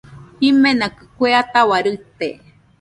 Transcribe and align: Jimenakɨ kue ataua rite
Jimenakɨ 0.41 1.03
kue 1.15 1.29
ataua 1.41 1.77
rite 1.85 2.27